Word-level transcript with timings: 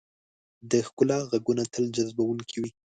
د 0.69 0.71
ښکلا 0.87 1.17
ږغونه 1.31 1.63
تل 1.73 1.85
جذبونکي 1.95 2.57
وي. 2.61 2.71